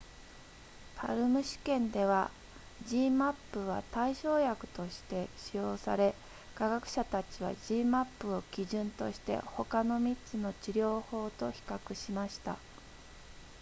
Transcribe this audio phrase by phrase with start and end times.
[0.97, 2.31] palm 試験では
[2.87, 6.15] zmapp は対照薬として使用され
[6.55, 12.57] 科学者たちは zmapp を基準として他の3つの治療法と比較しました